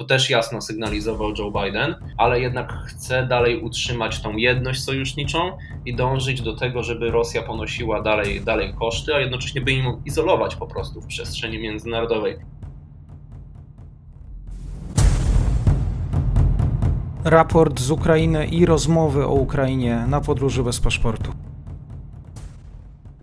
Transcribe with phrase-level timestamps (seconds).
[0.00, 5.38] To też jasno sygnalizował Joe Biden, ale jednak chce dalej utrzymać tą jedność sojuszniczą
[5.86, 10.56] i dążyć do tego, żeby Rosja ponosiła dalej, dalej koszty, a jednocześnie by im izolować
[10.56, 12.36] po prostu w przestrzeni międzynarodowej.
[17.24, 21.32] Raport z Ukrainy i rozmowy o Ukrainie na podróży bez paszportu.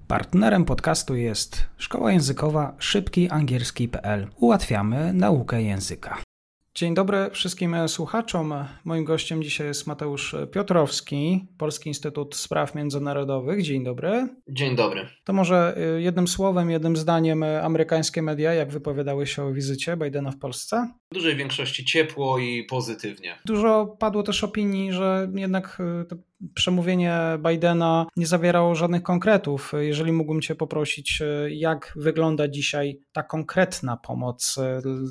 [0.08, 4.28] Partnerem podcastu jest Szkoła Językowa szybkiangielski.pl.
[4.36, 6.18] Ułatwiamy naukę języka.
[6.78, 8.54] Dzień dobry wszystkim słuchaczom.
[8.86, 13.64] Moim gościem dzisiaj jest Mateusz Piotrowski, Polski Instytut Spraw Międzynarodowych.
[13.64, 14.28] Dzień dobry.
[14.50, 15.08] Dzień dobry.
[15.24, 19.98] To może y, jednym słowem, jednym zdaniem y, amerykańskie media, jak wypowiadały się o wizycie
[19.98, 20.90] Bidena w Polsce?
[21.12, 23.36] W dużej większości ciepło i pozytywnie.
[23.46, 25.78] Dużo padło też opinii, że jednak
[26.12, 26.16] y,
[26.54, 27.20] przemówienie
[27.50, 29.72] Bidena nie zawierało żadnych konkretów.
[29.80, 34.56] Jeżeli mógłbym Cię poprosić, jak wygląda dzisiaj ta konkretna pomoc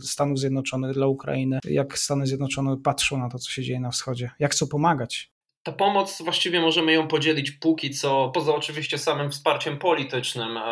[0.03, 4.31] Stanów Zjednoczonych dla Ukrainy, jak Stany Zjednoczone patrzą na to, co się dzieje na wschodzie,
[4.39, 5.31] jak chcą pomagać?
[5.63, 10.63] Ta pomoc właściwie możemy ją podzielić póki co, poza oczywiście samym wsparciem politycznym, e,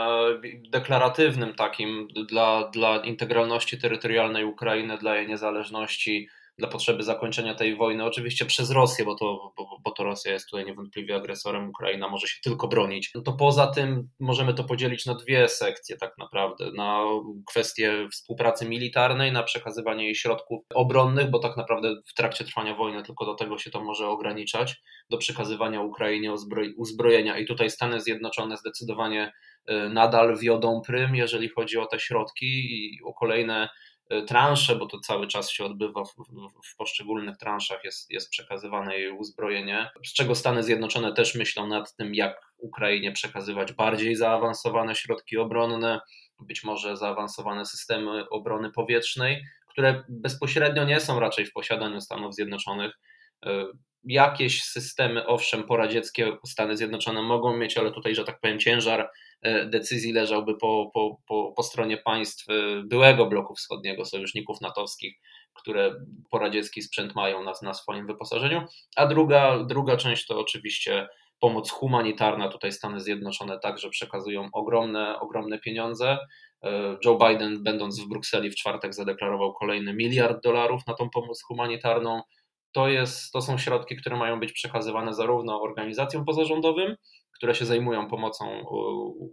[0.71, 8.05] deklaratywnym takim dla, dla integralności terytorialnej Ukrainy, dla jej niezależności, dla potrzeby zakończenia tej wojny,
[8.05, 12.27] oczywiście przez Rosję, bo to, bo, bo to Rosja jest tutaj niewątpliwie agresorem, Ukraina może
[12.27, 13.11] się tylko bronić.
[13.15, 17.05] No to poza tym możemy to podzielić na dwie sekcje tak naprawdę, na
[17.49, 23.03] kwestię współpracy militarnej, na przekazywanie jej środków obronnych, bo tak naprawdę w trakcie trwania wojny
[23.03, 24.77] tylko do tego się to może ograniczać,
[25.11, 26.35] do przekazywania Ukrainie
[26.77, 29.33] uzbrojenia i tutaj Stany Zjednoczone zdecydowanie
[29.71, 33.69] y, nadal wiodą prym, jeżeli chodzi o te środki i o kolejne
[34.27, 38.99] transze, bo to cały czas się odbywa w, w, w, poszczególnych transzach, jest, jest przekazywane
[38.99, 44.95] jej uzbrojenie, z czego Stany Zjednoczone też myślą nad tym, jak Ukrainie przekazywać bardziej zaawansowane
[44.95, 46.01] środki obronne,
[46.41, 52.93] być może zaawansowane systemy obrony powietrznej, które bezpośrednio nie są raczej w posiadaniu Stanów Zjednoczonych.
[53.47, 53.67] E,
[54.05, 59.34] jakieś systemy, owszem, poradzieckie Stany Zjednoczone mogą mieć, ale tutaj, że tak powiem, ciężar E,
[59.67, 65.21] decyzji leżałby po, po, po, po stronie państw e, byłego bloku wschodniego, sojuszników natowskich,
[65.55, 65.95] które
[66.31, 68.63] poradziecki sprzęt mają na, na swoim wyposażeniu.
[68.97, 71.09] A druga, druga część to oczywiście
[71.41, 72.49] pomoc humanitarna.
[72.49, 76.19] Tutaj Stany Zjednoczone także przekazują ogromne, ogromne pieniądze.
[76.63, 81.43] E, Joe Biden, będąc w Brukseli w czwartek, zadeklarował kolejny miliard dolarów na tą pomoc
[81.43, 82.23] humanitarną.
[82.75, 86.97] To, jest, to są środki, które mają być przekazywane zarówno organizacjom pozarządowym,
[87.33, 88.65] które się zajmują pomocą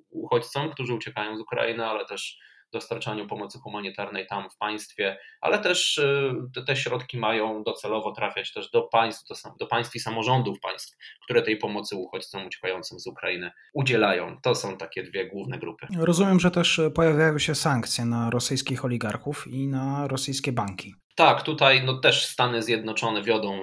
[0.09, 2.39] uchodźcom, którzy uciekają z Ukrainy, ale też
[2.71, 6.33] dostarczaniu pomocy humanitarnej tam w państwie, ale też y,
[6.67, 11.41] te, środki mają docelowo trafiać też do państw, do, do państw i samorządów państw, które
[11.41, 14.37] tej pomocy uchodźcom uciekającym z Ukrainy udzielają.
[14.41, 15.87] To są takie dwie główne grupy.
[15.97, 20.95] Rozumiem, że też pojawiają się sankcje na rosyjskich oligarchów i na rosyjskie banki.
[21.21, 23.61] Tak, tutaj no, też Stany Zjednoczone wiodą,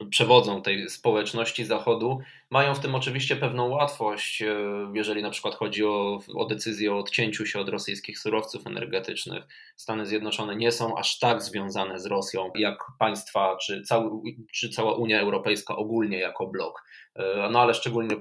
[0.00, 2.20] yy, przewodzą tej społeczności Zachodu.
[2.50, 6.98] Mają w tym oczywiście pewną łatwość, yy, jeżeli na przykład chodzi o, o decyzję o
[6.98, 9.44] odcięciu się od rosyjskich surowców energetycznych.
[9.76, 14.10] Stany Zjednoczone nie są aż tak związane z Rosją jak państwa, czy, cały,
[14.52, 16.84] czy cała Unia Europejska ogólnie jako blok.
[17.16, 18.16] Yy, no ale szczególnie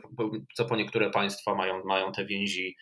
[0.54, 2.78] co po niektóre państwa mają, mają te więzi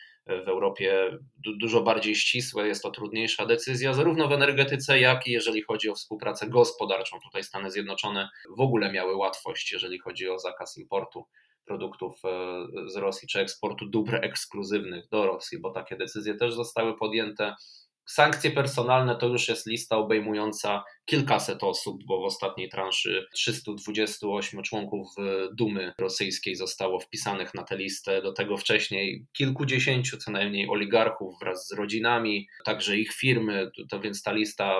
[0.45, 1.17] w Europie
[1.59, 5.95] dużo bardziej ścisłe, jest to trudniejsza decyzja, zarówno w energetyce, jak i jeżeli chodzi o
[5.95, 7.19] współpracę gospodarczą.
[7.23, 11.25] Tutaj Stany Zjednoczone w ogóle miały łatwość, jeżeli chodzi o zakaz importu
[11.65, 16.97] produktów e, z Rosji, czy eksportu dóbr ekskluzywnych do Rosji, bo takie decyzje też zostały
[16.97, 17.55] podjęte.
[18.09, 25.07] Sankcje personalne to już jest lista obejmująca kilkaset osób, bo w ostatniej transzy 328 członków
[25.53, 28.21] Dumy rosyjskiej zostało wpisanych na tę listę.
[28.21, 34.23] Do tego wcześniej kilkudziesięciu co najmniej oligarchów wraz z rodzinami, także ich firmy, to więc
[34.23, 34.75] ta lista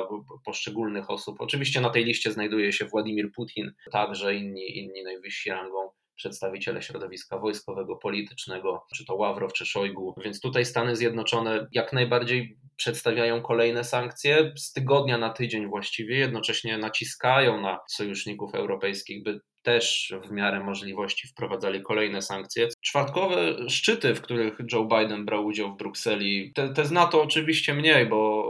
[0.46, 1.36] poszczególnych osób.
[1.40, 5.90] Oczywiście na tej liście znajduje się Władimir Putin, także inni, inni najwyżsi rangą
[6.20, 10.16] przedstawiciele środowiska wojskowego, politycznego, czy to Ławrow, czy Szojgu.
[10.24, 16.78] Więc tutaj Stany Zjednoczone jak najbardziej przedstawiają kolejne sankcje z tygodnia na tydzień właściwie, jednocześnie
[16.78, 22.68] naciskają na sojuszników europejskich, by też w miarę możliwości wprowadzali kolejne sankcje.
[22.82, 27.74] Czwartkowe szczyty, w których Joe Biden brał udział w Brukseli, te, te zna to oczywiście
[27.74, 28.44] mniej, bo,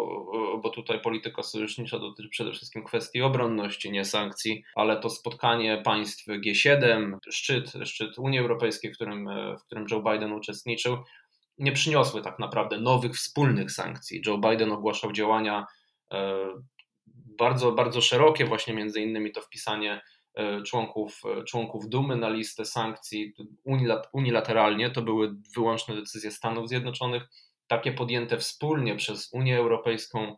[0.62, 6.28] bo tutaj polityka sojusznicza dotyczy przede wszystkim kwestii obronności, nie sankcji, ale to spotkanie państw
[6.28, 9.30] G7, szczyt, szczyt Unii Europejskiej, w którym,
[9.60, 10.98] w którym Joe Biden uczestniczył,
[11.60, 14.22] nie przyniosły tak naprawdę nowych wspólnych sankcji.
[14.28, 15.66] Joe Biden ogłaszał działania
[16.12, 16.36] e,
[17.38, 20.02] bardzo, bardzo szerokie, właśnie między innymi to wpisanie
[20.36, 23.34] e, członków, e, członków Dumy na listę sankcji
[24.14, 24.90] unilateralnie.
[24.90, 27.24] To były wyłączne decyzje Stanów Zjednoczonych,
[27.68, 30.36] takie podjęte wspólnie przez Unię Europejską,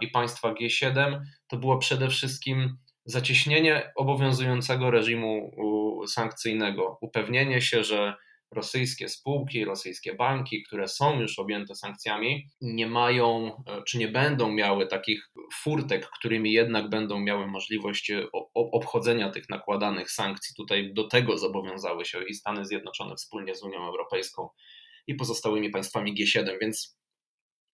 [0.00, 5.50] i państwa G7 to było przede wszystkim zacieśnienie obowiązującego reżimu
[6.06, 8.14] sankcyjnego, upewnienie się, że
[8.52, 14.52] rosyjskie spółki, rosyjskie banki, które są już objęte sankcjami, nie mają e, czy nie będą
[14.52, 20.54] miały takich furtek, którymi jednak będą miały możliwość e, obchodzenia tych nakładanych sankcji.
[20.56, 24.48] Tutaj do tego zobowiązały się i Stany Zjednoczone wspólnie z Unią Europejską
[25.06, 26.98] i pozostałymi państwami G7, więc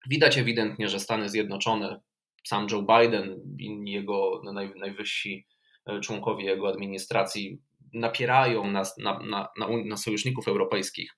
[0.06, 2.00] widać ewidentnie, że Stany Zjednoczone,
[2.46, 4.42] sam Joe Biden i jego
[4.76, 5.46] najwyżsi
[5.86, 7.58] e, członkowie jego administracji
[7.94, 9.48] napierają na, na, na,
[9.84, 11.16] na sojuszników europejskich,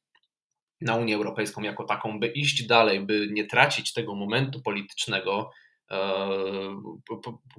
[0.80, 5.50] na Unię Europejską jako taką, by iść dalej, by nie tracić tego momentu politycznego,
[5.90, 6.28] e,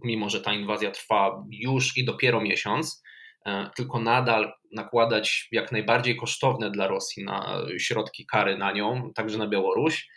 [0.03, 3.03] mimo że ta inwazja trwa już i dopiero miesiąc,
[3.45, 9.37] e, tylko nadal nakładać jak najbardziej kosztowne dla Rosji na środki kary na nią, także
[9.37, 10.07] na Białoruś,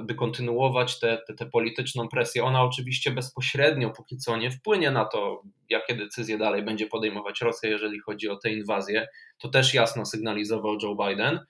[0.00, 2.44] by kontynuować tę polityczną presję.
[2.44, 7.70] Ona oczywiście bezpośrednio póki co nie wpłynie na to, jakie decyzje dalej będzie podejmować Rosja,
[7.70, 9.08] jeżeli chodzi o tę inwazję.
[9.38, 11.40] To też jasno sygnalizował Joe Biden,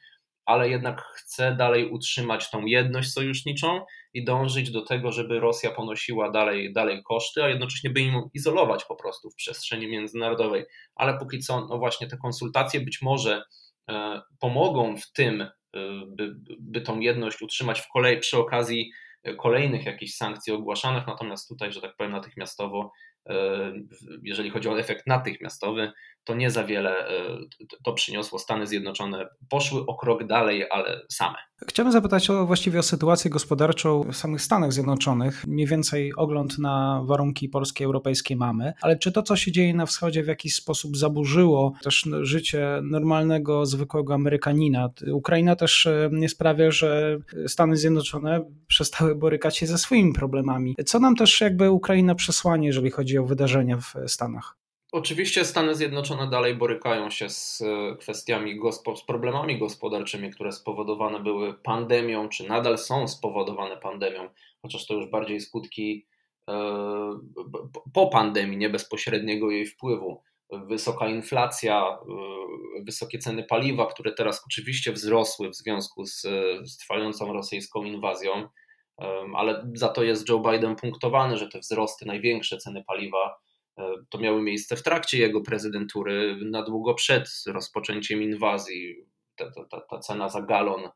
[0.45, 3.81] ale jednak chce dalej utrzymać tą jedność sojuszniczą
[4.15, 8.85] i dążyć do tego, żeby Rosja ponosiła dalej, dalej koszty, a jednocześnie by im izolować
[8.85, 10.65] po prostu w przestrzeni międzynarodowej.
[10.95, 13.43] Ale póki co, no właśnie te konsultacje być może
[13.91, 15.47] e, pomogą w tym,
[16.07, 18.93] by, by tą jedność utrzymać w kolej, przy okazji
[19.39, 23.20] kolejnych jakichś sankcji ogłaszanych, natomiast tutaj, że tak powiem, natychmiastowo, e,
[24.23, 25.93] jeżeli chodzi o efekt natychmiastowy,
[26.25, 27.13] to nie za wiele e,
[27.85, 28.39] to przyniosło.
[28.39, 31.37] Stany Zjednoczone poszły o krok dalej, ale same.
[31.69, 35.47] Chciałbym zapytać o, właściwie o sytuację gospodarczą w samych Stanach Zjednoczonych.
[35.47, 39.87] Mniej więcej ogląd na warunki polskie, europejskie mamy, ale czy to, co się dzieje na
[39.87, 44.89] wschodzie, w jakiś sposób zaburzyło też życie normalnego, zwykłego Amerykanina?
[45.13, 50.77] Ukraina też e, nie sprawia, że Stany Zjednoczone przestały borykać się ze swoimi problemami.
[50.87, 54.61] Co nam też jakby Ukraina przesłanie, jeżeli chodzi o wydarzenia w Stanach?
[54.93, 58.61] Oczywiście Stany Zjednoczone dalej borykają się z e, kwestiami,
[58.97, 64.29] z problemami gospodarczymi, które spowodowane były pandemią, czy nadal są spowodowane pandemią,
[64.63, 66.07] chociaż to już bardziej skutki
[66.49, 66.55] e,
[67.95, 70.23] po pandemii, nie bezpośredniego jej wpływu.
[70.53, 71.99] Wysoka inflacja,
[72.79, 78.49] e, wysokie ceny paliwa, które teraz oczywiście wzrosły w związku z trwającą rosyjską inwazją,
[79.37, 83.41] ale za to jest Joe Biden punktowany, że te wzrosty, największe ceny paliwa,
[83.81, 88.97] E, to miały miejsce w trakcie jego prezydentury, na długo przed rozpoczęciem inwazji.
[89.37, 90.91] Ta, ta, ta cena za galon, e,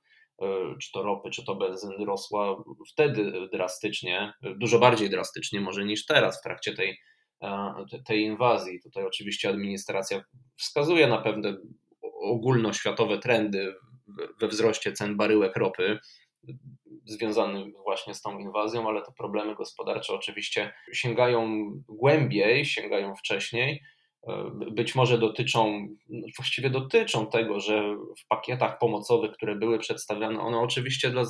[0.82, 6.40] czy to ropy, czy to benzyny, rosła wtedy drastycznie, dużo bardziej drastycznie może niż teraz
[6.40, 6.98] w trakcie tej,
[7.42, 7.74] e,
[8.06, 8.80] tej inwazji.
[8.82, 10.24] Tutaj oczywiście administracja
[10.56, 11.56] wskazuje na pewne
[12.22, 13.74] ogólnoświatowe trendy
[14.40, 15.98] we wzroście cen baryłek ropy
[17.04, 23.82] związany właśnie z tą inwazją, ale te problemy gospodarcze oczywiście sięgają głębiej, sięgają wcześniej.
[24.28, 25.88] E, być może dotyczą,
[26.36, 31.22] właściwie dotyczą tego, że w pakietach pomocowych, które były przedstawiane, one oczywiście dla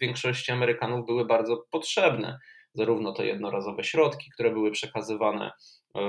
[0.00, 2.38] większości Amerykanów były bardzo potrzebne.
[2.74, 5.50] Zarówno te jednorazowe środki, które były przekazywane,
[5.94, 6.00] e,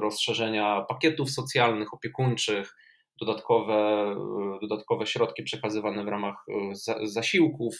[0.00, 2.74] rozszerzenia pakietów socjalnych, opiekuńczych,
[3.20, 4.14] dodatkowe,
[4.62, 7.76] dodatkowe środki przekazywane w ramach e, zasiłków,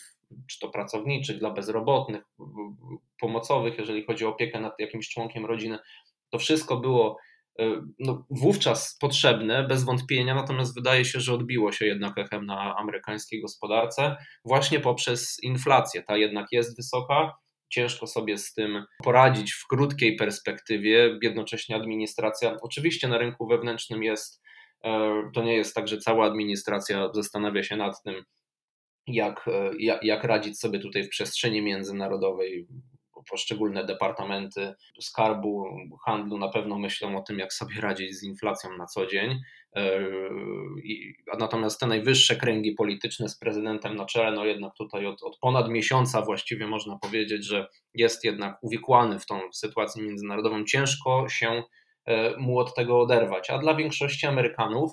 [0.51, 2.23] czy to pracowniczych, dla bezrobotnych,
[3.21, 5.79] pomocowych, jeżeli chodzi o opiekę nad jakimś członkiem rodziny.
[6.31, 7.17] To wszystko było
[7.59, 7.65] e,
[7.99, 13.41] no, wówczas potrzebne, bez wątpienia, natomiast wydaje się, że odbiło się jednak echem na amerykańskiej
[13.41, 16.03] gospodarce właśnie poprzez inflację.
[16.03, 17.33] Ta jednak jest wysoka,
[17.69, 21.19] ciężko sobie z tym poradzić w krótkiej perspektywie.
[21.23, 24.44] Jednocześnie administracja, oczywiście na rynku wewnętrznym jest E,
[25.35, 28.25] to nie jest tak, że cała administracja zastanawia się nad tym,
[29.07, 32.67] jak, e, jak, jak radzić sobie tutaj w przestrzeni międzynarodowej.
[33.31, 35.65] Poszczególne departamenty skarbu,
[36.07, 39.41] handlu na pewno myślą o tym, jak sobie radzić z inflacją na co dzień.
[39.77, 40.01] E,
[41.39, 45.69] natomiast te najwyższe kręgi polityczne z prezydentem na czele, no jednak tutaj od, od ponad
[45.69, 50.65] miesiąca właściwie można powiedzieć, że jest jednak uwikłany w tą sytuację międzynarodową.
[50.65, 51.63] Ciężko się E,
[52.39, 53.51] mu od tego oderwać.
[53.51, 54.93] A dla większości Amerykanów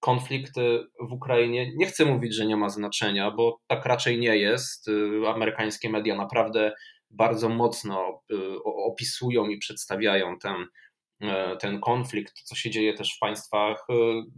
[0.00, 0.62] konflikt e,
[1.00, 4.88] w Ukrainie, nie chcę mówić, że nie ma znaczenia, bo tak raczej nie jest.
[4.88, 6.72] E, amerykańskie media naprawdę
[7.10, 8.22] bardzo mocno
[8.64, 10.66] opisują i przedstawiają ten E,
[11.60, 13.94] ten konflikt, co się dzieje też w państwach e,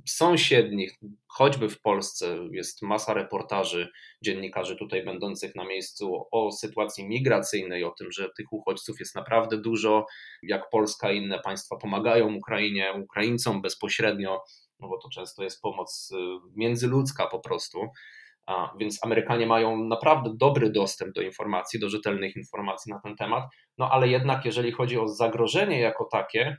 [0.06, 3.88] sąsiednich, choćby w Polsce jest masa reportaży
[4.22, 9.58] dziennikarzy tutaj będących na miejscu o sytuacji migracyjnej, o tym, że tych uchodźców jest naprawdę
[9.58, 10.06] dużo,
[10.42, 14.42] jak Polska i inne państwa pomagają Ukrainie, Ukraińcom bezpośrednio,
[14.80, 16.16] no bo to często jest pomoc e,
[16.56, 17.78] międzyludzka po prostu.
[18.46, 23.44] A, więc Amerykanie mają naprawdę dobry dostęp do informacji, do rzetelnych informacji na ten temat,
[23.78, 26.56] no ale jednak jeżeli chodzi o zagrożenie jako takie, e,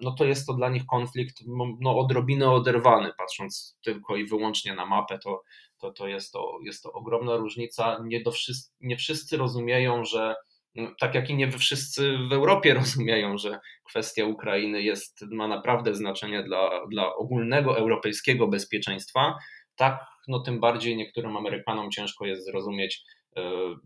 [0.00, 1.36] no to jest to dla nich konflikt
[1.80, 5.42] no, odrobinę oderwany, patrząc tylko i wyłącznie na mapę, to,
[5.78, 7.98] to, to, jest, to jest to ogromna różnica.
[8.04, 10.34] Nie, do wszyscy, nie wszyscy rozumieją, że
[11.00, 16.42] tak jak i nie wszyscy w Europie rozumieją, że kwestia Ukrainy jest, ma naprawdę znaczenie
[16.42, 19.38] dla, dla ogólnego europejskiego bezpieczeństwa,
[19.76, 23.04] tak no tym bardziej niektórym Amerykanom ciężko jest zrozumieć,
[23.36, 23.42] e,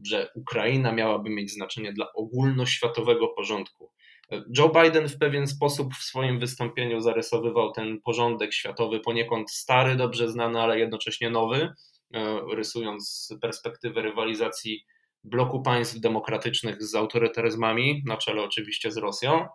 [0.07, 3.93] że Ukraina miałaby mieć znaczenie dla ogólnoświatowego porządku.
[4.33, 9.97] E, Joe Biden w pewien sposób w swoim wystąpieniu zarysowywał ten porządek światowy, poniekąd stary,
[9.97, 11.69] dobrze znany, ale jednocześnie nowy,
[12.15, 14.85] e, rysując perspektywę rywalizacji
[15.25, 19.47] bloku państw demokratycznych z autorytaryzmami, na czele oczywiście z Rosją,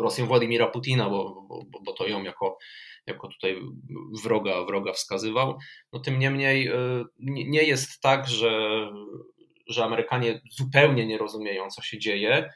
[0.00, 2.58] Rosją Władimira Putina, bo, bo, bo to ją jako,
[3.06, 3.60] jako tutaj
[4.22, 5.58] wroga, wroga wskazywał.
[5.92, 8.50] No tym niemniej y, nie jest tak, że,
[9.66, 12.50] że Amerykanie zupełnie nie rozumieją, co się dzieje.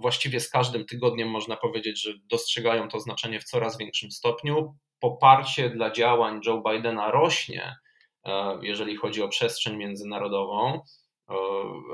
[0.00, 4.74] Właściwie z każdym tygodniem można powiedzieć, że dostrzegają to znaczenie w coraz większym stopniu.
[5.00, 7.76] Poparcie dla działań Joe Bidena rośnie,
[8.24, 10.80] e, jeżeli chodzi o przestrzeń międzynarodową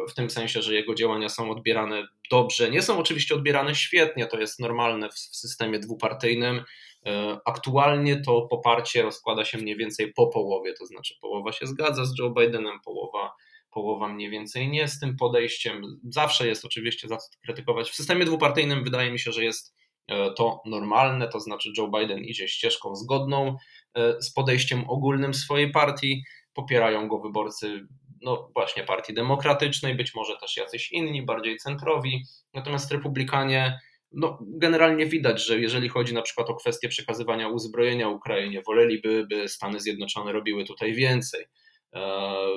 [0.08, 2.70] w tym sensie, że jego działania są odbierane dobrze.
[2.70, 6.64] Nie są oczywiście odbierane świetnie, to jest normalne w systemie dwupartyjnym.
[7.06, 12.04] E, aktualnie to poparcie rozkłada się mniej więcej po połowie, to znaczy połowa się zgadza
[12.04, 13.32] z Joe Bidenem, połowa,
[13.70, 15.82] połowa mniej więcej nie z tym podejściem.
[16.04, 17.90] Zawsze jest oczywiście za co krytykować.
[17.90, 19.74] W systemie dwupartyjnym wydaje mi się, że jest
[20.06, 23.56] e, to normalne, to znaczy Joe Biden idzie ścieżką zgodną
[23.94, 26.22] e, z podejściem ogólnym swojej partii,
[26.54, 27.86] popierają go wyborcy
[28.22, 32.22] no właśnie Partii Demokratycznej, być może też jacyś inni, bardziej centrowi.
[32.54, 33.78] Natomiast Republikanie,
[34.12, 39.48] no generalnie widać, że jeżeli chodzi na przykład o kwestię przekazywania uzbrojenia Ukrainie, woleliby, by
[39.48, 41.44] Stany Zjednoczone robiły tutaj więcej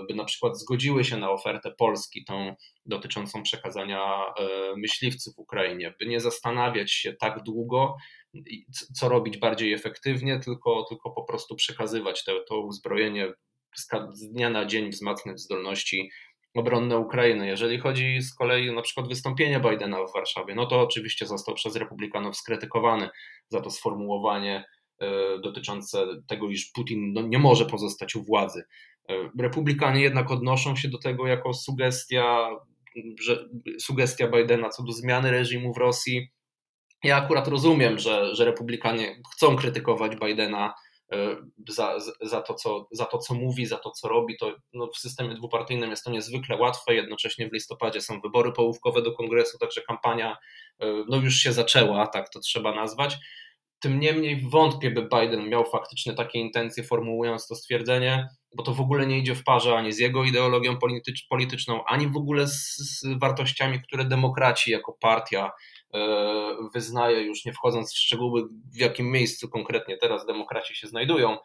[0.07, 6.05] by na przykład zgodziły się na ofertę Polski, tą dotyczącą przekazania e, myśliwców Ukrainie, by
[6.05, 7.95] nie zastanawiać się tak długo,
[8.93, 13.33] co robić bardziej efektywnie, tylko, tylko po prostu przekazywać te, to uzbrojenie
[14.13, 16.09] z dnia na dzień wzmacniać zdolności
[16.55, 17.47] obronne Ukrainy.
[17.47, 21.75] Jeżeli chodzi z kolei na przykład wystąpienie Bidena w Warszawie, no to oczywiście został przez
[21.75, 23.09] republikanów skrytykowany
[23.49, 24.65] za to sformułowanie
[24.99, 28.63] e, dotyczące tego, iż Putin no, nie może pozostać u władzy.
[29.39, 32.49] Republikanie jednak odnoszą się do tego jako sugestia,
[33.21, 33.45] że,
[33.79, 36.31] sugestia Bidena co do zmiany reżimu w Rosji.
[37.03, 40.73] Ja akurat rozumiem, że, że republikanie chcą krytykować Bidena
[41.11, 41.35] E,
[41.69, 44.37] za, za, to, co, za to, co mówi, za to, co robi.
[44.37, 46.95] To no, w systemie dwupartyjnym jest to niezwykle łatwe.
[46.95, 50.37] Jednocześnie w listopadzie są wybory połówkowe do kongresu, także kampania
[50.79, 53.17] e, no, już się zaczęła, tak to trzeba nazwać.
[53.79, 58.81] Tym niemniej wątpię, by Biden miał faktycznie takie intencje, formułując to stwierdzenie, bo to w
[58.81, 62.77] ogóle nie idzie w parze ani z jego ideologią politycz, polityczną, ani w ogóle z,
[62.77, 65.51] z wartościami, które demokraci jako partia
[65.93, 68.43] E, wyznaje, już nie wchodząc w szczegóły,
[68.73, 71.37] w jakim miejscu konkretnie teraz demokraci się znajdują,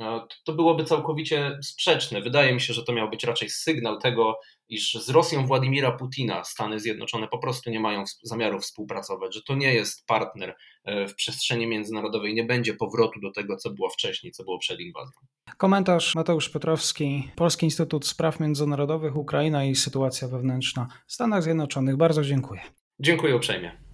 [0.00, 2.20] e, to byłoby całkowicie sprzeczne.
[2.20, 6.44] Wydaje mi się, że to miał być raczej sygnał tego, iż z Rosją Władimira Putina
[6.44, 10.54] Stany Zjednoczone po prostu nie mają zamiaru współpracować, że to nie jest partner
[10.84, 14.80] e, w przestrzeni międzynarodowej, nie będzie powrotu do tego, co było wcześniej, co było przed
[14.80, 15.20] inwazją.
[15.56, 21.96] Komentarz Mateusz Piotrowski, Polski Instytut Spraw Międzynarodowych, Ukraina i sytuacja wewnętrzna w Stanach Zjednoczonych.
[21.96, 22.60] Bardzo dziękuję.
[23.00, 23.85] Dziękuję uprzejmie.